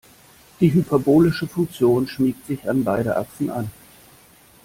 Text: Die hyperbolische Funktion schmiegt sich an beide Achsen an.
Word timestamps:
Die 0.59 0.71
hyperbolische 0.73 1.47
Funktion 1.47 2.07
schmiegt 2.07 2.47
sich 2.47 2.67
an 2.67 2.83
beide 2.83 3.17
Achsen 3.17 3.51
an. 3.51 3.69